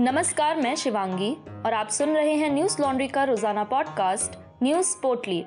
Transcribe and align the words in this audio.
नमस्कार, 0.00 0.56
मैं 0.56 0.74
शिवांगी 0.76 1.36
और 1.66 1.74
आप 1.74 1.88
सुन 1.88 2.08
रहे 2.08 2.32
हैं 2.34 2.50
न्यूज़ 2.50 2.82
लॉन्ड्री 2.82 3.08
का 3.08 3.24
रोज़ाना 3.24 3.64
पॉडकास्ट, 3.64 4.32
न्यूज़ 4.62 4.96
पोर्टली। 5.02 5.40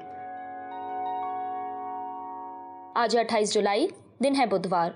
आज 3.02 3.16
28 3.16 3.54
जुलाई, 3.54 3.89
दिन 4.21 4.36
है 4.36 4.46
बुधवार। 4.46 4.96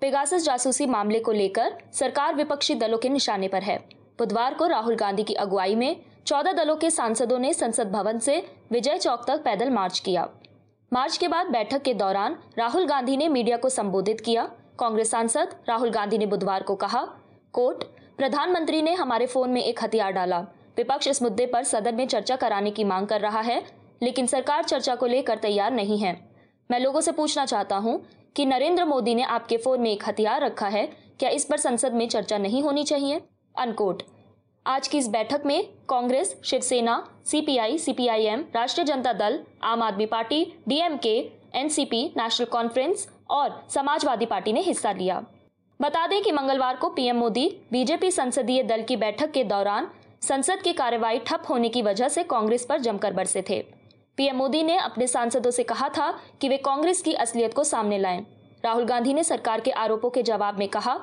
पेगासस 0.00 0.44
जासूसी 0.44 0.86
मामले 0.86 1.20
को 1.20 1.32
लेकर 1.32 1.78
सरकार 1.92 2.34
विपक्षी 2.34 2.74
दलों 2.74 2.98
के 2.98 3.08
निशाने 3.08 3.48
पर 3.48 3.62
है। 3.62 3.76
बुधवार 4.18 4.54
को 4.54 4.66
राहुल 4.66 4.94
गांधी 4.94 5.22
की 5.22 5.34
अगुवाई 5.34 5.74
में 5.74 5.96
चौदह 6.26 6.52
दलों 6.52 6.76
के 6.76 6.90
सांसदों 6.90 7.38
ने 7.38 7.52
संसद 7.54 7.90
भवन 7.92 8.18
से 8.18 8.38
विजय 8.72 8.98
चौक 8.98 9.24
तक 9.26 9.42
पैदल 9.44 9.70
मार्च 9.70 9.98
किया। 9.98 10.28
मार्च 10.92 11.16
के 11.16 11.28
बाद 11.28 11.46
बैठक 11.46 11.82
के 11.82 11.94
दौरान 11.94 12.36
राहुल 12.58 12.86
गांधी 12.86 13.16
ने 13.16 13.28
मीडिया 13.28 13.56
को 13.56 13.68
संबोधित 13.68 14.20
किया। 14.20 14.50
कांग्रेस 14.78 15.10
सांसद 15.10 15.56
राहुल 15.68 15.90
गांधी 15.90 16.18
ने 16.18 16.26
बुधवार 16.26 16.62
को 16.62 16.74
कहा, 16.74 17.08
कोर्ट 17.52 17.84
प्रधानमंत्री 18.18 18.82
ने 18.82 18.92
हमारे 18.94 19.26
फ़ोन 19.26 19.50
में 19.50 19.62
एक 19.62 19.82
हथियार 19.82 20.12
डाला। 20.12 20.38
विपक्ष 20.76 21.08
इस 21.08 21.22
मुद्दे 21.22 21.46
पर 21.46 21.64
सदन 21.64 21.94
में 21.94 22.06
चर्चा 22.06 22.36
कराने 22.36 22.70
की 22.70 22.84
मांग 22.84 23.06
कर 23.06 23.20
रहा 23.20 23.40
है, 23.40 23.62
लेकिन 24.02 24.26
सरकार 24.26 24.64
चर्चा 24.64 24.94
को 24.94 25.06
लेकर 25.06 25.38
तैयार 25.38 25.72
नहीं 25.72 25.98
है। 25.98 26.12
मैं 26.70 26.80
लोगों 26.80 27.00
से 27.00 27.12
पूछना 27.12 27.44
चाहता 27.46 27.76
हूँ 27.76 28.00
कि 28.36 28.46
नरेंद्र 28.46 28.84
मोदी 28.84 29.14
ने 29.14 29.22
आपके 29.22 29.56
फ़ोन 29.56 29.80
में 29.80 29.90
एक 29.90 30.08
हथियार 30.08 30.40
रखा 30.40 30.68
है, 30.68 30.86
क्या 31.18 31.30
इस 31.30 31.44
पर 31.44 31.56
संसद 31.56 31.94
में 31.94 32.08
चर्चा 32.08 32.38
नहीं 32.38 32.62
होनी 32.62 32.84
चाहिए? 32.84 33.20
अनकोट। 33.58 34.02
आज 34.66 34.88
की 34.88 34.98
इस 34.98 35.08
बैठक 35.08 35.42
में 35.46 35.64
कांग्रेस, 35.88 36.36
शिवसेना, 36.44 37.02
सीपीआई, 37.26 37.78
सीपीआईएम, 37.78 38.44
राष्ट्रीय 38.54 38.84
Janata 38.84 39.12
Dal, 39.12 39.40
Aam 39.62 39.82
Aadmi 39.82 40.06
party, 40.06 40.44
DMK, 40.68 41.18
NCP, 41.54 42.04
National 42.16 42.46
Conference 42.46 43.08
और 43.30 43.62
समाजवादी 43.70 44.26
पार्टी 44.26 44.52
ने 44.52 44.60
हिस्सा 44.60 44.92
लिया। 44.92 45.24
बता 45.84 46.06
दें 46.06 46.22
कि 46.22 46.30
मंगलवार 46.32 46.76
को 46.76 46.88
पीएम 46.88 47.16
मोदी 47.16 47.46
बीजेपी 47.72 48.10
संसदीय 48.10 48.62
दल 48.62 48.82
की 48.82 48.96
बैठक 48.96 49.30
के 49.30 49.42
दौरान 49.44 49.88
संसद 50.22 50.62
की 50.62 50.72
कार्यवाही 50.72 51.18
ठप 51.18 51.42
होने 51.50 51.68
की 51.68 51.82
वजह 51.82 52.08
से 52.08 52.22
कांग्रेस 52.22 52.64
पर 52.64 52.78
जमकर 52.80 53.12
बरसे 53.12 53.42
थे। 53.50 53.60
पीएम 54.18 54.36
मोदी 54.36 54.62
ने 54.62 54.76
अपने 54.76 55.06
सांसदों 55.06 55.50
से 55.50 55.62
कहा 55.62 55.88
था 55.88 56.10
कि 56.40 56.48
वे 56.48 56.56
कांग्रेस 56.56 57.02
की 57.02 57.12
असलियत 57.14 57.54
को 57.54 57.64
सामने 57.64 57.98
लाएँ। 57.98 58.24
राहुल 58.64 58.84
गांधी 58.84 59.14
ने 59.14 59.24
सरकार 59.24 59.60
के 59.60 59.70
आरोपों 59.72 60.10
के 60.10 60.22
जवाब 60.22 60.58
में 60.58 60.66
कहा, 60.68 60.94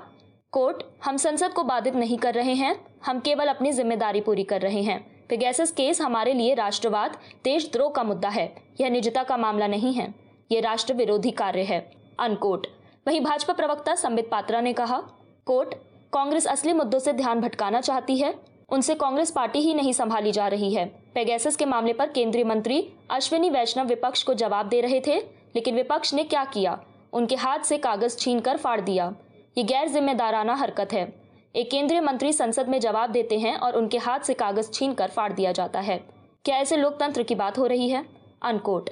कोर्ट, 0.54 0.84
हम 1.06 1.18
संसद 1.18 1.54
को 1.54 1.64
बाधित 1.64 1.96
नहीं 1.96 2.18
कर 2.18 2.34
रहे 2.34 2.54
हैं, 2.56 2.76
हम 3.06 3.20
केवल 3.20 3.48
अपनी 3.48 3.72
ज़िम्मेदारी 3.74 4.22
पूरी 4.22 4.44
कर 4.46 4.62
रहे 4.62 4.82
हैं। 4.82 5.00
पेगैसस 5.30 5.72
केस 5.72 6.02
हमारे 6.02 6.34
लिए 6.34 6.54
राष्ट्रवाद, 6.56 7.18
देशद्रोह 7.44 7.92
का 7.92 8.04
मुद्दा 8.04 8.30
है, 8.32 8.52
यह 8.82 8.90
निजता 8.90 9.24
का 9.24 9.38
मामला 9.38 9.68
नहीं 9.68 9.94
है, 9.94 10.14
ये 10.52 10.62
राष्ट्र 10.62 10.94
विरोधी 10.96 11.32
कार्य 11.38 11.64
है। 11.64 11.86
अनकोट 12.20 12.68
वहीं 13.08 13.22
भाजपा 13.22 13.54
प्रवक्ता 13.54 13.96
संबित 13.96 14.30
पात्रा 14.30 14.62
ने 14.62 14.74
कहा, 14.74 15.04
कोर्ट 15.46 15.76
कांग्रेस 16.14 16.48
असली 16.48 16.74
मुद्दों 16.74 17.00
से 17.00 17.14
ध्यान 17.14 17.42
भटकाना 17.42 17.82
चाहती 17.82 18.18
है। 18.18 18.36
उनसे 18.70 18.96
कांग्रेस 18.96 19.32
पार्टी 19.32 19.60
ही 19.60 19.74
नहीं 19.74 19.94
संभाली 19.94 20.32
जा 20.32 20.48
रही 20.48 20.74
है। 20.74 20.86
पेगैसस 21.16 21.56
के 21.56 21.66
मामले 21.66 21.94
पर 21.94 22.10
केंद्रीय 22.10 22.44
मंत्री 22.44 22.94
अश्विनी 23.12 23.50
वैष्णव 23.50 23.86
विपक्ष 23.86 24.24
को 24.24 24.34
जवाब 24.34 24.70
दे 24.70 24.82
रहे 24.82 25.02
थे, 25.08 25.16
लेकिन 25.56 25.76
विपक्ष 25.76 26.14
ने 26.14 26.24
क्या 26.24 26.46
किया? 26.46 26.80
उनके 27.14 27.36
हाथ 27.36 27.60
से 27.60 27.78
कागज़ 27.78 28.18
छीन 28.18 28.40
कर 28.40 28.58
फाड़ 28.58 28.82
दिया। 28.82 29.16
ये 29.58 29.64
गैर 29.64 29.88
जिम्मेदाराना 29.88 30.56
हरकत 30.56 30.94
है। 30.94 31.22
एक 31.56 31.72
केंद्रीय 31.72 32.02
मंत्री 32.02 32.34
संसद 32.34 32.70
में 32.70 32.80
जवाब 32.80 33.10
देते 33.10 33.40
हैं 33.40 33.58
और 33.58 33.76
उनके 33.76 33.98
हाथ 33.98 34.20
से 34.20 34.34
कागज़ 34.34 34.72
छीन 34.72 34.94
कर 34.94 35.08
फाड़ 35.08 35.34
दिया 35.34 35.52
जाता 35.52 35.80
है। 35.80 36.04
क्या 36.46 36.58
ऐसे 36.58 36.78
लोकतंत्र 36.78 37.24
की 37.24 37.36
बात 37.36 37.58
हो 37.58 37.66
रही 37.66 37.90
है? 37.90 38.06
अनकोट। 38.42 38.90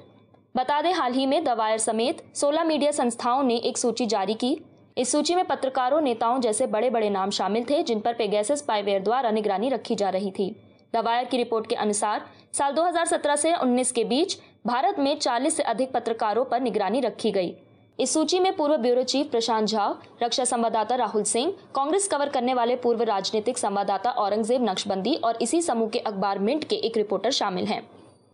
बता 0.55 0.81
दें, 0.81 0.91
हाल 0.93 1.13
ही 1.13 1.25
में 1.25 1.43
दवायर 1.43 1.77
समेत 1.77 2.21
16 2.35 2.63
मीडिया 2.63 2.91
संस्थाओं 2.91 3.41
ने 3.43 3.55
एक 3.57 3.77
सूची 3.77 4.05
जारी 4.05 4.33
की। 4.33 4.57
इस 4.97 5.11
सूची 5.11 5.35
में 5.35 5.45
पत्रकारों, 5.45 5.99
नेताओं 6.01 6.39
जैसे 6.39 6.65
बड़े 6.67 6.89
बड़े 6.89 7.09
नाम 7.09 7.29
शामिल 7.29 7.63
थे, 7.63 7.81
जिन 7.83 7.99
पर 7.99 8.13
पेगैसेस 8.13 8.59
स्पाईवेयर 8.59 9.03
द्वारा 9.03 9.31
निगरानी 9.31 9.69
रखी 9.69 9.95
जा 9.95 10.09
रही 10.09 10.31
थी। 10.31 10.49
दवायर 10.93 11.25
की 11.25 11.37
रिपोर्ट 11.37 11.67
के 11.67 11.75
अनुसार, 11.75 12.25
साल 12.53 12.73
2017 12.73 13.35
से 13.35 13.53
19 13.55 13.91
के 13.91 14.03
बीच 14.03 14.37
भारत 14.67 14.99
में 14.99 15.17
40 15.17 15.57
से 15.57 15.63
अधिक 15.63 15.91
पत्रकारों 15.91 16.43
पर 16.45 16.61
निगरानी 16.61 16.99
रखी 16.99 17.31
गई। 17.31 17.53
इस 17.99 18.13
सूची 18.13 18.39
में 18.39 18.55
पूर्व 18.55 18.77
ब्यूरो 18.77 19.03
चीफ 19.03 19.29
प्रशांत 19.31 19.67
झा, 19.67 19.87
रक्षा 20.23 20.43
संवाददाता 20.45 20.95
राहुल 20.95 21.23
सिंह, 21.23 21.53
कांग्रेस 21.75 22.07
कवर 22.07 22.29
करने 22.29 22.53
वाले 22.53 22.75
पूर्व 22.77 23.03
राजनीतिक 23.03 23.57
संवाददाता 23.57 24.11
औरंगज़ेब 24.17 24.69
नक्शबंदी 24.69 25.15
और 25.15 25.37
इसी 25.41 25.61
समूह 25.61 25.89
के 25.89 25.99
अखबार 26.01 26.39
मिंट 26.39 26.63
के 26.63 26.75
एक 26.77 26.97
रिपोर्टर 26.97 27.31
शामिल 27.31 27.65
हैं। 27.65 27.81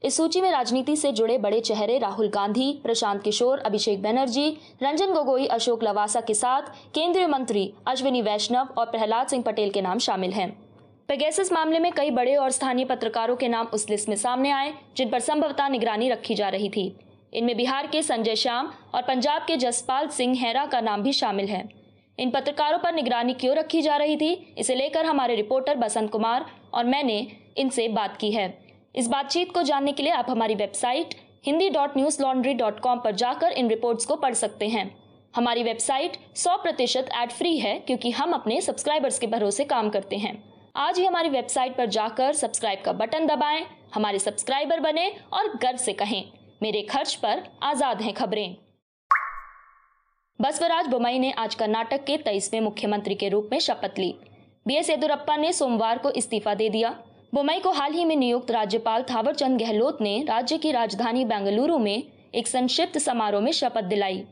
इस 0.05 0.17
सूची 0.17 0.41
में 0.41 0.51
राजनीति 0.51 0.95
से 0.95 1.11
जुड़े 1.11 1.37
बड़े 1.37 1.59
चेहरे 1.59 1.97
राहुल 1.97 2.27
गांधी, 2.27 2.79
प्रशांत 2.83 3.23
किशोर, 3.23 3.59
अभिषेक 3.59 4.01
बनर्जी, 4.01 4.57
रंजन 4.83 5.13
गोगोई, 5.13 5.45
अशोक 5.45 5.83
लवासा 5.83 6.21
के 6.21 6.33
साथ 6.33 6.61
केंद्रीय 6.93 7.27
मंत्री 7.27 7.73
अश्विनी 7.87 8.21
वैष्णव 8.21 8.67
और 8.77 8.85
प्रहलाद 8.85 9.27
सिंह 9.27 9.43
पटेल 9.43 9.69
के 9.69 9.81
नाम 9.81 9.99
शामिल 9.99 10.31
हैं। 10.31 10.49
पेगेसिस 11.07 11.53
मामले 11.53 11.79
में 11.79 11.91
कई 11.91 12.11
बड़े 12.11 12.35
और 12.35 12.51
स्थानीय 12.51 12.85
पत्रकारों 12.85 13.35
के 13.35 13.47
नाम 13.47 13.65
उस 13.65 13.89
लिस्ट 13.89 14.09
में 14.09 14.15
सामने 14.15 14.51
आए, 14.51 14.73
जिन 14.97 15.09
पर 15.09 15.19
संभवतः 15.19 15.69
निगरानी 15.69 16.09
रखी 16.09 16.35
जा 16.35 16.49
रही 16.49 16.69
थी। 16.69 16.95
इनमें 17.33 17.57
बिहार 17.57 17.87
के 17.87 18.01
संजय 18.01 18.35
श्याम 18.35 18.71
और 18.95 19.01
पंजाब 19.01 19.41
के 19.41 19.57
जसपाल 19.57 20.07
सिंह 20.07 20.37
हैरा 20.37 20.65
का 20.65 20.81
नाम 20.81 21.03
भी 21.03 21.13
शामिल 21.13 21.45
है। 21.45 21.69
इन 22.19 22.29
पत्रकारों 22.29 22.77
पर 22.77 22.93
निगरानी 22.93 23.33
क्यों 23.33 23.55
रखी 23.55 23.81
जा 23.81 23.97
रही 23.97 24.17
थी? 24.17 24.55
इसे 24.57 24.75
लेकर 24.75 25.05
हमारे 25.05 25.35
रिपोर्टर 25.35 25.75
बसंत 25.75 26.11
कुमार 26.11 26.45
और 26.73 26.85
मैंने 26.85 27.27
इनसे 27.57 27.87
बात 27.87 28.17
की 28.17 28.31
है। 28.31 28.64
इस 28.95 29.07
बातचीत 29.07 29.51
को 29.53 29.61
जानने 29.63 29.91
के 29.91 30.03
लिए 30.03 30.11
आप 30.11 30.29
हमारी 30.29 30.55
website 30.55 31.13
Hindi 31.45 31.69
dot 31.69 31.97
Newslaundry 32.21 32.53
dot 32.53 32.79
com 32.79 32.99
पर 32.99 33.11
जाकर 33.13 33.51
इन 33.51 33.69
रिपोर्ट्स 33.69 34.05
को 34.05 34.15
पढ़ 34.15 34.33
सकते 34.33 34.67
हैं। 34.67 34.85
हमारी 35.33 35.63
वेबसाइट 35.63 36.17
100 36.35 36.55
प्रतिशत 36.57 37.09
एड 37.15 37.31
फ्री 37.31 37.57
है 37.59 37.77
क्योंकि 37.79 38.11
हम 38.11 38.33
अपने 38.33 38.59
सब्सक्राइबर्स 38.61 39.19
के 39.19 39.27
भरोसे 39.27 39.63
काम 39.65 39.89
करते 39.89 40.15
हैं। 40.15 40.33
आज 40.75 40.99
ही 40.99 41.05
हमारी 41.05 41.29
वेबसाइट 41.29 41.75
पर 41.77 41.85
जाकर 41.85 42.33
सब्सक्राइब 42.33 42.81
का 42.85 42.93
बटन 42.93 43.25
दबाएँ, 43.27 43.65
हमारे 43.93 44.19
सब्सक्राइबर 44.19 44.79
बने 44.79 45.09
और 45.33 45.55
गर्व 45.55 45.77
से 45.77 45.93
कहें, 45.93 46.23
मेरे 46.63 46.81
खर्च 46.81 47.15
पर 47.15 47.43
आज़ाद 47.63 48.01
हैं 48.01 48.13
खबरें। 48.13 48.55
बसवराज 50.39 50.87
बोमई 50.87 51.19
ने 51.19 51.31
आज 51.33 51.55
कर्नाटक 51.55 52.03
के 52.03 52.17
तेईसवें 52.17 52.59
मुख्यमंत्री 52.61 53.15
के 53.15 53.29
रूप 53.29 53.49
में 53.51 53.59
शपथ 53.59 53.99
ली। 53.99 54.13
बी 54.65 54.75
एस 54.75 54.89
येदुरप्पा 54.89 55.37
ने 55.37 55.51
सोमवार 55.53 55.97
को 55.97 56.11
इस्तीफा 56.11 56.53
दे 56.53 56.69
दिया। 56.69 56.95
बोमई 57.35 57.59
को 57.59 57.71
हाल 57.71 57.93
ही 57.93 58.03
में 58.05 58.15
नियुक्त 58.15 58.51
राज्यपाल 58.51 59.03
थावरचंद 59.03 59.59
गहलोत 59.59 59.97
ने 60.01 60.23
राज्य 60.23 60.57
की 60.57 60.71
राजधानी 60.71 61.25
बेंगलुरु 61.25 61.77
में 61.77 62.03
एक 62.35 62.47
संक्षिप्त 62.47 62.97
समारोह 62.97 63.41
में 63.41 63.51
शपथ 63.51 63.83
दिलाई। 63.83 64.23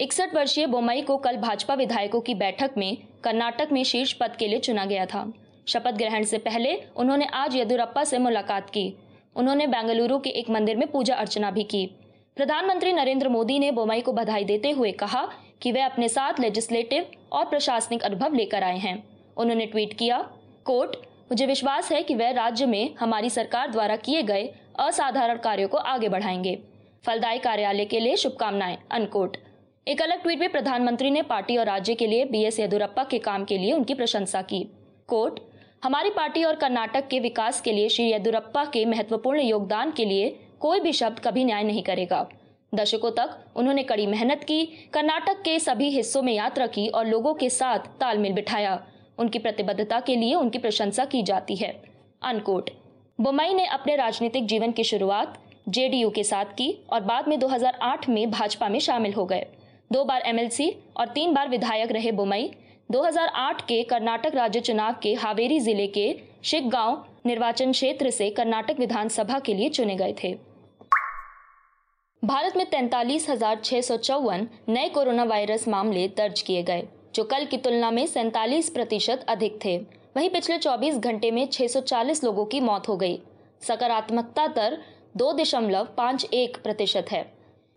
इकसठ 0.00 0.34
वर्षीय 0.34 0.66
बोमई 0.66 1.00
को 1.00 1.16
कल 1.16 1.36
भाजपा 1.36 1.74
विधायकों 1.74 2.20
की 2.20 2.34
बैठक 2.34 2.70
में 2.78 2.96
कर्नाटक 3.24 3.72
में 3.72 3.82
शीर्ष 3.84 4.12
पद 4.12 4.36
के 4.36 4.48
लिए 4.48 4.58
चुना 4.58 4.84
गया 4.84 5.06
था। 5.06 5.24
शपथ 5.68 5.92
ग्रहण 5.92 6.24
से 6.24 6.38
पहले 6.38 6.76
उन्होंने 6.96 7.26
आज 7.34 7.56
येदुरप्पा 7.56 8.04
से 8.04 8.18
मुलाकात 8.18 8.70
की। 8.70 8.92
उन्होंने 9.36 9.66
बेंगलुरु 9.66 10.18
के 10.18 10.30
एक 10.30 10.50
मंदिर 10.50 10.76
में 10.76 10.86
पूजा 10.88 11.14
अर्चना 11.14 11.50
भी 11.50 11.64
की। 11.64 11.86
प्रधानमंत्री 12.36 12.92
नरेंद्र 12.92 13.28
मोदी 13.28 13.58
ने 13.58 13.70
बोमई 13.72 14.00
को 14.00 14.12
बधाई 14.12 14.44
देते 14.44 14.70
हुए 14.70 14.92
कहा 14.92 15.28
कि 15.62 15.72
वे 15.72 15.80
अपने 15.80 16.08
साथ 16.08 16.40
लेजिस्लेटिव 16.40 17.06
और 17.32 17.44
प्रशासनिक 17.44 18.02
अनुभव 18.02 18.34
लेकर 18.34 18.62
आए 18.62 18.78
हैं। 18.78 19.02
उन्होंने 19.36 19.66
ट्वीट 19.66 19.98
किया, 19.98 20.18
कोर्ट 20.64 20.96
मुझे 21.30 21.46
विश्वास 21.46 21.92
है 21.92 22.02
कि 22.02 22.14
वह 22.14 22.30
राज्य 22.30 22.66
में 22.66 22.94
हमारी 23.00 23.30
सरकार 23.30 23.70
द्वारा 23.70 23.96
किए 23.96 24.22
गए 24.22 24.54
असाधारण 24.78 25.38
कार्यों 25.38 25.68
को 25.68 25.76
आगे 25.76 26.08
बढ़ाएँगे। 26.08 26.58
फलदायी 27.06 27.38
कार्यालय 27.38 27.84
के 27.84 28.00
लिए 28.00 28.16
शुभकामनाएँ, 28.16 28.78
अनकोट। 28.90 29.36
एक 29.88 30.02
अलग 30.02 30.22
ट्वीट 30.22 30.40
में 30.40 30.52
प्रधानमंत्री 30.52 31.10
ने 31.10 31.22
पार्टी 31.22 31.56
और 31.56 31.66
राज्य 31.66 31.94
के 31.94 32.06
लिए 32.06 32.24
बी 32.24 32.42
एस 32.44 32.60
येदुरप्पा 32.60 33.04
के 33.04 33.18
काम 33.18 33.44
के 33.44 33.58
लिए 33.58 33.72
उनकी 33.72 33.94
प्रशंसा 33.94 34.42
की। 34.42 34.68
कोर्ट 35.06 35.40
हमारी 35.84 36.10
पार्टी 36.10 36.44
और 36.44 36.54
कर्नाटक 36.54 37.08
के 37.08 37.20
विकास 37.20 37.60
के 37.60 37.72
लिए 37.72 37.88
श्री 37.88 38.04
येदुरप्पा 38.04 38.64
के 38.64 38.84
महत्वपूर्ण 38.84 39.40
योगदान 39.40 39.90
के 39.90 40.04
लिए 40.04 40.40
कोई 40.60 40.80
भी 40.80 40.92
शब्द 40.92 41.20
कभी 41.20 41.44
न्याय 41.44 41.62
नहीं 41.62 41.82
करेगा। 41.82 42.28
दशकों 42.74 43.10
तक 43.10 43.44
उन्होंने 43.56 43.82
कड़ी 43.82 44.06
मेहनत 44.06 44.44
की, 44.44 44.64
कर्नाटक 44.92 45.42
के 45.42 45.58
सभी 45.58 45.88
हिस्सों 45.90 46.22
में 46.22 46.32
यात्रा 46.32 46.66
की 46.66 46.88
और 46.88 47.06
लोगों 47.06 47.34
के 47.34 47.50
साथ 47.50 47.78
तालमेल 47.78 48.32
बिठाया। 48.32 48.86
उनकी 49.20 49.38
प्रतिबद्धता 49.38 50.00
के 50.00 50.16
लिए 50.16 50.34
उनकी 50.34 50.58
प्रशंसा 50.58 51.04
की 51.04 51.22
जाती 51.22 51.56
है। 51.56 51.70
अनकोट 52.22 52.70
बोमई 53.18 53.54
ने 53.54 53.66
अपने 53.66 53.96
राजनीतिक 53.96 54.46
जीवन 54.46 54.72
की 54.72 54.84
शुरुआत 54.84 55.38
जेडीयू 55.68 56.10
के 56.10 56.24
साथ 56.24 56.44
की 56.44 56.72
और 56.90 57.00
बाद 57.00 57.28
में 57.28 57.38
2008 57.38 58.08
में 58.08 58.30
भाजपा 58.30 58.68
में 58.68 58.78
शामिल 58.78 59.12
हो 59.12 59.24
गए। 59.24 59.46
दो 59.92 60.04
बार 60.04 60.22
एमएलसी 60.26 60.70
और 60.96 61.08
तीन 61.08 61.34
बार 61.34 61.48
विधायक 61.48 61.92
रहे 61.92 62.12
बोमई 62.12 62.50
2008 62.90 63.60
के 63.60 63.82
कर्नाटक 63.82 64.34
राज्य 64.34 64.60
चुनाव 64.60 64.94
के 65.02 65.14
हावेरी 65.14 65.58
ज़िले 65.60 65.86
के 65.86 66.14
शिगगांव 66.42 67.04
निर्वाचन 67.26 67.72
क्षेत्र 67.72 68.10
से 68.10 68.30
कर्नाटक 68.30 68.78
विधानसभा 68.78 69.38
के 69.38 69.54
लिए 69.54 69.68
चुने 69.68 69.96
गए 69.96 70.14
थे। 70.24 70.32
भारत 72.22 72.56
में 72.56 72.64
तैतालीस 72.70 73.30
नए 74.68 74.88
कोरोना 74.88 75.24
वायरस 75.24 75.68
मामले 75.68 76.06
दर्ज 76.08 76.42
किए 76.42 76.62
गए। 76.62 76.82
जो 77.14 77.24
कल 77.24 77.44
की 77.44 77.56
तुलना 77.56 77.90
में 77.90 78.06
सैतालीस 78.06 78.70
प्रतिशत 78.70 79.24
अधिक 79.28 79.58
थे। 79.64 79.76
वहीं 80.16 80.30
पिछले 80.30 80.58
24 80.58 80.98
घंटे 80.98 81.30
में 81.30 81.46
640 81.48 82.24
लोगों 82.24 82.44
की 82.44 82.60
मौत 82.60 82.88
हो 82.88 82.96
गई। 82.96 83.20
सकारात्मकता 83.62 84.46
दर 84.46 84.78
दो 85.16 85.32
दशमलव 85.32 85.88
पाँच 85.96 86.24
एक 86.24 86.56
प्रतिशत 86.62 87.06
है। 87.10 87.22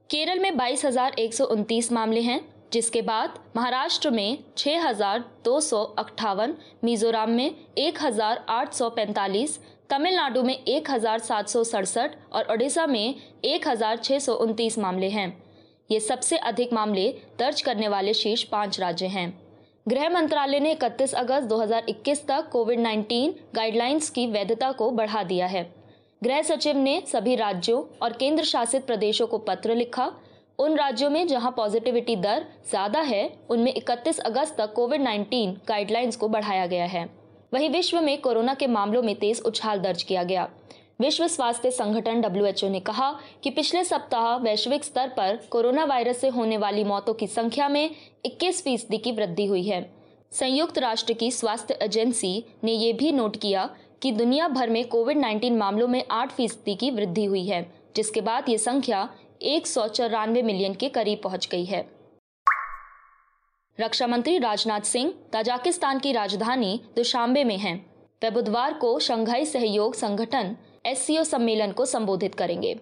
केरल 0.10 0.40
में 0.40 0.58
बाईस 0.58 0.86
हज़ार 0.86 1.16
एक 1.20 1.34
सौ 1.34 1.46
उनतीस 1.46 1.92
मामले 1.92 2.22
हैं, 2.22 2.40
जिसके 2.74 3.02
बाद 3.02 3.40
महाराष्ट्र 3.56 4.10
में 4.10 4.38
छः 4.58 4.88
हज़ार 4.88 5.24
दो 5.46 5.60
सौ 5.60 5.84
अट्ठावन, 5.84 6.54
मिजोरम 6.84 7.30
में 7.30 7.56
एक 7.78 8.02
हज़ार 8.02 8.46
आठ 8.50 8.74
सौ 8.74 8.90
पैंतालीस, 8.90 9.60
तमिलनाडु 9.90 10.44
में 10.44 10.54
एक 10.56 10.90
हज़ार 10.92 11.20
सात 11.20 11.50
सौ 11.50 11.64
सड़सठ 11.64 12.12
और 12.32 12.52
ओडिशा 12.52 12.86
में 12.88 13.16
एक 13.46 13.68
हज़ार 13.68 13.98
छः 13.98 14.20
सौ 14.20 14.34
उनतीस 14.36 14.78
मामले 14.78 15.10
हैं। 15.10 15.43
ये 15.90 16.00
सबसे 16.00 16.38
अधिक 16.38 16.74
मामले 16.74 17.08
दर्ज 17.40 17.62
करने 17.62 17.88
वाले 17.88 18.14
शीर्ष 18.14 18.44
पाँच 18.44 18.80
राज्य 18.80 19.06
हैं। 19.06 19.28
गृह 19.88 20.10
मंत्रालय 20.10 20.60
ने 20.60 20.74
31 20.76 21.14
अगस्त 21.14 21.48
2021 21.48 22.26
तक 22.28 22.50
कोविड 22.52 22.80
19 22.80 23.34
गाइडलाइंस 23.56 24.10
की 24.10 24.26
वैधता 24.28 24.72
को 24.72 24.90
बढ़ा 24.92 25.24
दिया 25.24 25.48
है। 25.48 25.64
गृह 26.24 26.42
सचिव 26.42 26.78
ने 26.78 27.02
सभी 27.08 27.36
राज्यों 27.36 27.84
और 28.02 28.14
केंद्र 28.14 28.44
शासित 28.44 28.86
प्रदेशों 28.86 29.28
को 29.28 29.38
पत्र 29.38 29.76
लिखा। 29.76 30.12
उन 30.60 30.76
राज्यों 30.76 31.10
में 31.10 31.28
जहाँ 31.28 31.52
पॉजिटिविटी 31.52 32.16
दर 32.16 32.46
ज़्यादा 32.70 33.00
है, 33.00 33.30
उनमें 33.50 33.74
31 33.74 34.20
अगस्त 34.20 34.56
तक 34.58 34.74
कोविड 34.74 35.02
19 35.02 35.56
गाइडलाइंस 35.68 36.16
को 36.16 36.28
बढ़ाया 36.28 36.66
गया 36.66 36.86
है। 36.86 37.10
वहीं 37.54 37.70
विश्व 37.70 38.02
में 38.02 38.22
कोरोना 38.22 38.54
के 38.54 38.68
मामलों 38.68 39.02
में 39.02 39.16
तेज 39.16 39.42
उछाल 39.46 39.80
दर्ज 39.80 40.04
किया 40.04 40.24
गया। 40.24 40.50
विश्व 41.04 41.26
स्वास्थ्य 41.28 41.70
संगठन 41.72 42.22
डब्ल्यू 42.22 42.68
ने 42.70 42.80
कहा 42.80 43.10
कि 43.44 43.50
पिछले 43.50 43.84
सप्ताह 43.84 44.36
वैश्विक 44.38 44.84
स्तर 44.84 45.08
पर 45.10 45.40
कोरोना 45.52 45.84
वायरस 45.86 46.18
से 46.18 46.28
होने 46.30 46.58
वाली 46.58 46.84
मौतों 46.84 47.14
की 47.14 47.28
संख्या 47.28 47.68
में 47.70 47.96
21 48.26 48.62
फ़ीसदी 48.64 48.98
की 48.98 49.12
वृद्धि 49.12 49.46
हुई 49.46 49.64
है 49.64 49.82
संयुक्त 50.32 50.78
राष्ट्र 50.78 51.14
की 51.14 51.30
स्वास्थ्य 51.32 51.78
एजेंसी 51.82 52.34
ने 52.64 52.72
ये 52.72 52.94
भी 52.94 53.12
नोट 53.12 53.36
किया 53.38 53.70
कि 54.02 54.12
दुनिया 54.14 54.48
भर 54.48 54.70
में 54.70 54.84
कोविड 54.88 55.18
19 55.20 55.52
मामलों 55.58 55.88
में 55.88 56.04
8 56.14 56.32
फ़ीसदी 56.32 56.76
की 56.76 56.92
वृद्धि 56.92 57.26
हुई 57.26 57.46
है, 57.46 57.62
जिसके 57.96 58.22
बाद 58.22 58.50
ये 58.50 58.58
संख्या 58.60 59.08
एक 59.50 59.68
सौ 59.68 59.88
चौरानवे 59.90 60.42
मिलियन 60.44 60.74
के 60.74 60.90
करीब 60.92 61.22
पहुँच 61.24 61.48
गई 61.52 61.66
है 61.66 61.86
रक्षा 63.78 64.08
मंत्री 64.08 64.38
राजनाथ 64.40 64.82
सिंह 64.88 65.14
ताजाकिस्तान 65.34 66.00
की 66.00 66.12
राजधानी 66.14 66.80
दुशांबे 66.96 67.44
में 67.44 67.58
हैं। 67.60 67.78
वे 68.22 68.30
बुधवार 68.32 68.74
को 68.76 69.00
शंघाई 69.02 69.46
सहयोग 69.48 69.96
संगठन 69.96 70.56
एससीओ 70.86 71.24
सम्मेलन 71.24 71.72
को 71.72 71.86
संबोधित 71.86 72.36
करेंगे। 72.36 72.74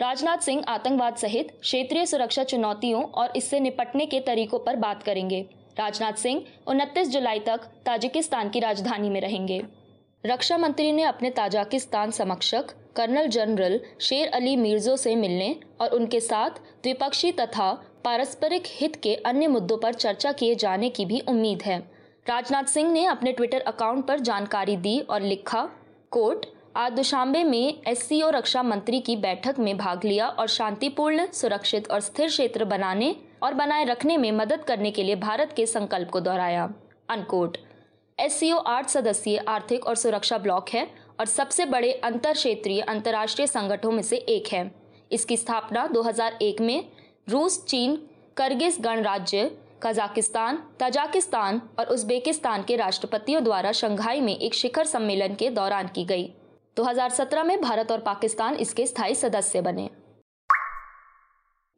राजनाथ 0.00 0.38
सिंह 0.38 0.62
आतंकवाद 0.68 1.16
सहित 1.16 1.50
क्षेत्रीय 1.60 2.06
सुरक्षा 2.06 2.44
चुनौतियों 2.44 3.02
और 3.02 3.32
इससे 3.36 3.60
निपटने 3.60 4.06
के 4.06 4.20
तरीकों 4.20 4.58
पर 4.58 4.76
बात 4.76 5.02
करेंगे। 5.02 5.40
राजनाथ 5.78 6.12
सिंह 6.12 6.42
उनतीस 6.66 7.08
जुलाई 7.08 7.40
तक 7.40 7.70
ताजिकिस्तान 7.86 8.50
की 8.50 8.60
राजधानी 8.60 9.10
में 9.10 9.20
रहेंगे। 9.20 9.62
रक्षा 10.24 10.56
मंत्री 10.58 10.92
ने 10.92 11.02
अपने 11.02 11.30
ताजाकिस्तान 11.30 12.10
समक्षक 12.10 12.70
कर्नल 12.96 13.26
जनरल 13.26 13.80
शेर 14.00 14.28
अली 14.28 14.56
मिर्जो 14.56 14.96
से 14.96 15.14
मिलने 15.16 15.54
और 15.80 15.88
उनके 15.88 16.20
साथ 16.20 16.50
द्विपक्षीय 16.82 17.32
तथा 17.32 17.70
पारस्परिक 18.04 18.62
हित 18.68 18.96
के 18.96 19.14
अन्य 19.26 19.46
मुद्दों 19.46 19.76
पर 19.76 19.94
चर्चा 19.94 20.32
किए 20.32 20.54
जाने 20.54 20.90
की 20.90 21.04
भी 21.04 21.20
उम्मीद 21.20 21.62
है। 21.62 21.78
राजनाथ 22.28 22.64
सिंह 22.64 22.90
ने 22.92 23.04
अपने 23.04 23.32
ट्विटर 23.32 23.60
अकाउंट 23.60 24.06
पर 24.06 24.20
जानकारी 24.20 24.76
दी 24.76 24.98
और 25.00 25.22
लिखा, 25.22 25.62
कोर्ट 26.10 26.46
आज 26.76 26.92
दुशांबे 26.92 27.42
में 27.44 27.82
एससीओ 27.88 28.28
रक्षा 28.30 28.62
मंत्री 28.62 28.98
की 29.00 29.14
बैठक 29.16 29.58
में 29.58 29.76
भाग 29.78 30.04
लिया 30.04 30.28
और 30.28 30.46
शांतिपूर्ण, 30.48 31.26
सुरक्षित 31.26 31.90
और 31.90 32.00
स्थिर 32.00 32.28
क्षेत्र 32.28 32.64
बनाने 32.64 33.14
और 33.42 33.54
बनाए 33.54 33.84
रखने 33.84 34.16
में 34.16 34.30
मदद 34.32 34.64
करने 34.64 34.90
के 34.90 35.02
लिए 35.02 35.16
भारत 35.16 35.52
के 35.56 35.66
संकल्प 35.66 36.10
को 36.10 36.20
दोहराया। 36.20 36.68
अनकोट 37.10 37.58
एस 38.18 38.38
सी 38.40 38.50
आठ 38.66 38.88
सदस्यीय 38.88 39.38
आर्थिक 39.38 39.86
और 39.86 39.94
सुरक्षा 39.94 40.38
ब्लॉक 40.38 40.70
है 40.70 40.86
और 41.20 41.26
सबसे 41.26 41.66
बड़े 41.66 41.92
अंतर 42.04 42.32
क्षेत्रीय 42.32 42.80
अंतर्राष्ट्रीय 42.80 43.46
संगठनों 43.46 43.92
में 43.92 44.02
से 44.02 44.16
एक 44.16 44.52
है। 44.52 44.70
इसकी 45.12 45.36
स्थापना 45.36 45.86
2001 45.86 46.60
में 46.60 46.84
रूस, 47.28 47.64
चीन, 47.64 47.98
करगिज 48.36 48.80
गणराज्य, 48.80 49.50
कजाकिस्तान, 49.82 50.62
तजाकिस्तान 50.80 51.62
और 51.78 51.86
उज्बेकिस्तान 51.86 52.62
के 52.62 52.76
राष्ट्रपतियों 52.76 53.44
द्वारा 53.44 53.72
शंघाई 53.72 54.20
में 54.20 54.36
एक 54.36 54.54
शिखर 54.54 54.84
सम्मेलन 54.86 55.34
के 55.34 55.50
दौरान 55.50 55.88
की 55.88 56.04
गई। 56.04 56.32
2017 56.76 57.44
में 57.44 57.60
भारत 57.60 57.92
और 57.92 58.00
पाकिस्तान 58.00 58.54
इसके 58.54 58.86
स्थायी 58.86 59.14
सदस्य 59.14 59.60
बने। 59.60 59.90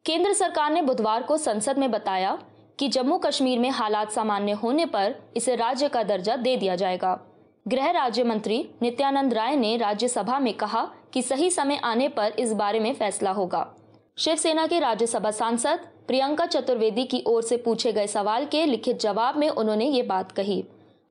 केंद्र 0.05 0.33
सरकार 0.33 0.71
ने 0.71 0.81
बुधवार 0.81 1.23
को 1.23 1.37
संसद 1.37 1.77
में 1.77 1.91
बताया 1.91 2.37
कि 2.79 2.87
जम्मू 2.87 3.17
कश्मीर 3.17 3.59
में 3.59 3.69
हालात 3.69 4.11
सामान्य 4.11 4.51
होने 4.51 4.85
पर 4.85 5.15
इसे 5.37 5.55
राज्य 5.55 5.89
का 5.89 6.03
दर्जा 6.03 6.35
दे 6.35 6.55
दिया 6.57 6.75
जाएगा। 6.75 7.19
गृह 7.67 7.91
राज्य 7.91 8.23
मंत्री 8.23 8.69
नित्यानंद 8.81 9.33
राय 9.33 9.55
ने 9.55 9.77
राज्यसभा 9.77 10.39
में 10.39 10.53
कहा 10.53 10.91
कि 11.13 11.21
सही 11.21 11.49
समय 11.51 11.79
आने 11.83 12.07
पर 12.07 12.33
इस 12.39 12.53
बारे 12.53 12.79
में 12.79 12.93
फैसला 12.93 13.31
होगा। 13.31 13.75
शिवसेना 14.17 14.67
के 14.67 14.79
राज्यसभा 14.79 15.31
सांसद 15.31 15.79
प्रियंका 16.07 16.45
चतुर्वेदी 16.45 17.03
की 17.03 17.23
ओर 17.27 17.43
से 17.43 17.57
पूछे 17.57 17.91
गए 17.93 18.07
सवाल 18.07 18.45
के 18.45 18.65
लिखित 18.65 18.99
जवाब 18.99 19.37
में 19.37 19.49
उन्होंने 19.49 19.85
ये 19.85 20.01
बात 20.03 20.31
कही। 20.31 20.63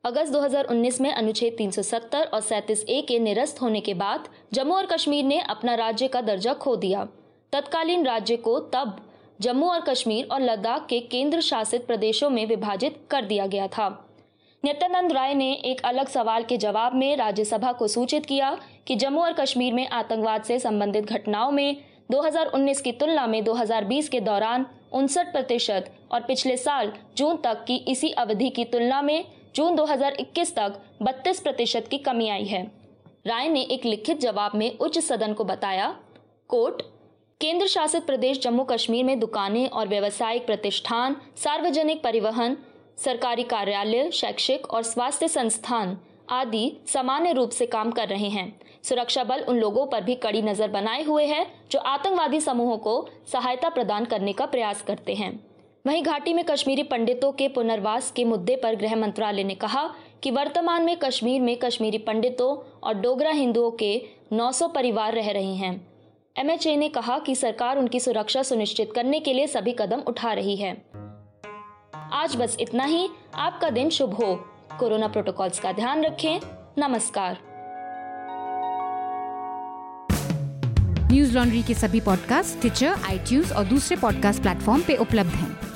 अगस्त 0.06 0.32
2019 0.32 1.00
में 1.00 1.10
अनुच्छेद 1.12 1.56
370 1.58 2.26
और 2.34 2.40
सैतीस 2.40 2.84
ए 2.88 3.00
के 3.02 3.18
निरस्त 3.18 3.60
होने 3.62 3.80
के 3.80 3.94
बाद 3.94 4.28
जम्मू 4.52 4.74
और 4.74 4.86
कश्मीर 4.86 5.24
ने 5.24 5.38
अपना 5.40 5.74
राज्य 5.74 6.08
का 6.08 6.20
दर्जा 6.20 6.52
खो 6.54 6.74
दिया। 6.76 7.02
तत्कालीन 7.52 8.04
राज्य 8.06 8.36
को 8.36 8.58
तब 8.74 8.96
जम्मू 9.40 9.66
और 9.66 9.80
कश्मीर 9.80 10.28
और 10.32 10.40
लद्दाख 10.40 10.86
के 10.86 11.00
केंद्र 11.00 11.40
शासित 11.40 11.86
प्रदेशों 11.86 12.30
में 12.30 12.46
विभाजित 12.46 13.00
कर 13.10 13.24
दिया 13.24 13.46
गया 13.46 13.66
था। 13.68 13.88
नित्यानंद 14.64 15.12
राय 15.12 15.34
ने 15.34 15.52
एक 15.64 15.80
अलग 15.84 16.08
सवाल 16.08 16.44
के 16.44 16.56
जवाब 16.56 16.94
में 16.94 17.16
राज्यसभा 17.16 17.72
को 17.72 17.88
सूचित 17.88 18.26
किया 18.26 18.56
कि 18.86 18.96
जम्मू 18.96 19.22
और 19.22 19.32
कश्मीर 19.32 19.74
में 19.74 19.86
आतंकवाद 19.88 20.42
से 20.42 20.58
संबंधित 20.58 21.04
घटनाओं 21.04 21.50
में 21.50 21.76
2019 22.10 22.80
की 22.80 22.92
तुलना 22.92 23.26
में 23.26 23.42
2020 23.44 24.08
के 24.08 24.20
दौरान 24.20 24.66
उनसठ 24.92 25.32
प्रतिशत 25.32 25.90
और 26.12 26.20
पिछले 26.20 26.56
साल 26.56 26.92
जून 27.16 27.36
तक 27.36 27.64
की 27.64 27.76
इसी 27.88 28.10
अवधि 28.10 28.50
की 28.50 28.64
तुलना 28.64 29.02
में 29.02 29.24
जून 29.56 29.74
2021 29.74 30.50
तक 30.56 30.74
32 31.00 31.40
प्रतिशत 31.40 31.86
की 31.90 31.98
कमी 31.98 32.28
आई 32.28 32.44
है। 32.44 32.62
राय 33.26 33.48
ने 33.48 33.60
एक 33.62 33.84
लिखित 33.84 34.20
जवाब 34.20 34.54
में 34.54 34.78
उच्च 34.78 34.98
सदन 34.98 35.32
को 35.32 35.44
बताया, 35.44 35.88
कोर्ट, 36.50 36.82
केंद्र 37.40 37.66
शासित 37.66 38.06
प्रदेश 38.06 38.40
जम्मू 38.40 38.64
कश्मीर 38.64 39.04
में 39.04 39.18
दुकानें 39.20 39.68
और 39.68 39.88
व्यवसायिक 39.88 40.46
प्रतिष्ठान, 40.46 41.16
सार्वजनिक 41.36 42.02
परिवहन, 42.02 42.56
सरकारी 42.98 43.42
कार्यालय, 43.44 44.10
शैक्षिक 44.10 44.66
और 44.66 44.82
स्वास्थ्य 44.82 45.28
संस्थान 45.28 45.98
आदि 46.30 46.80
सामान्य 46.86 47.32
रूप 47.32 47.50
से 47.50 47.66
काम 47.66 47.90
कर 47.90 48.08
रहे 48.08 48.28
हैं। 48.28 48.60
सुरक्षा 48.82 49.24
बल 49.24 49.40
उन 49.40 49.58
लोगों 49.58 49.86
पर 49.86 50.04
भी 50.04 50.14
कड़ी 50.14 50.42
नज़र 50.42 50.68
बनाए 50.68 51.02
हुए 51.02 51.26
है 51.26 51.46
जो 51.70 51.78
आतंकवादी 51.78 52.40
समूहों 52.40 52.76
को 52.78 53.04
सहायता 53.32 53.68
प्रदान 53.68 54.04
करने 54.04 54.32
का 54.32 54.46
प्रयास 54.46 54.82
करते 54.82 55.14
हैं। 55.14 55.45
वहीं 55.86 56.02
घाटी 56.02 56.32
में 56.32 56.44
कश्मीरी 56.44 56.82
पंडितों 56.82 57.32
के 57.32 57.48
पुनर्वास 57.48 58.10
के 58.10 58.24
मुद्दे 58.24 58.56
पर 58.56 58.76
गृह 58.76 58.96
मंत्रालय 58.96 59.44
ने 59.44 59.54
कहा 59.54 59.94
कि 60.22 60.30
वर्तमान 60.30 60.82
में 60.82 60.96
कश्मीर 60.96 61.40
में 61.40 61.56
कश्मीरी 61.56 61.98
पंडितों 61.98 62.78
और 62.82 62.94
डोगरा 62.94 63.30
हिंदुओं 63.30 63.70
के 63.70 64.02
900 64.32 64.68
परिवार 64.68 65.14
रह 65.14 65.30
रहे 65.30 65.54
हैं। 65.54 65.88
एमएचए 66.38 66.76
ने 66.76 66.88
कहा 66.88 67.18
कि 67.18 67.34
सरकार 67.34 67.78
उनकी 67.78 68.00
सुरक्षा 68.00 68.42
सुनिश्चित 68.42 68.92
करने 68.94 69.20
के 69.20 69.32
लिए 69.32 69.46
सभी 69.46 69.76
कदम 69.78 70.00
उठा 70.00 70.32
रही 70.32 70.56
है। 70.56 70.84
आज 72.12 72.36
बस 72.36 72.56
इतना 72.60 72.84
ही। 72.84 73.08
आपका 73.34 73.70
दिन 73.70 73.90
शुभ 73.90 74.14
हो। 74.14 74.34
कोरोना 74.78 75.08
प्रोटोकॉल्स 75.08 75.60
का 75.60 75.72
ध्यान 75.72 76.04
रखें। 76.04 76.40
नमस्कार। 76.78 77.38
न्यूज़ 81.12 81.38
लॉन्ड्री 81.38 81.62
के 81.62 81.74
सभी 81.74 82.00
पॉडकास्ट 82.00 82.60
ट्विटर 82.60 82.94
आईटीज 83.04 83.52
और 83.52 83.64
दूसरे 83.64 83.96
पॉडकास्ट 83.96 84.42
प्लेटफॉर्म 84.42 84.82
पे 84.82 84.96
उपलब्ध 84.96 85.30
हैं। 85.30 85.75